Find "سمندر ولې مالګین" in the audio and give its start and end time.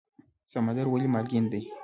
0.51-1.45